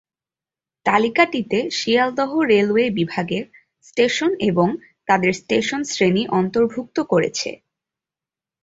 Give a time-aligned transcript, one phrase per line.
[0.85, 3.43] তালিকাটিতে Sealdah railway বিভাগের
[3.83, 4.67] station এবং
[5.07, 7.49] তাদের স্টেশন শ্রেণী অন্তর্ভুক্ত করেছে।